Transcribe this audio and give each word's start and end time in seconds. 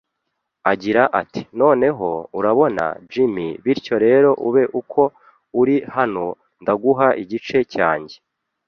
Agira 0.71 1.03
ati: 1.21 1.41
“Noneho, 1.61 2.09
urabona, 2.39 2.83
Jim, 3.11 3.35
bityo 3.63 3.95
rero 4.05 4.29
ube 4.47 4.63
uko 4.79 5.01
uri 5.61 5.75
hano.” 5.95 6.25
Ndaguha 6.61 7.07
igice 7.23 7.59
cyanjye 7.75 8.15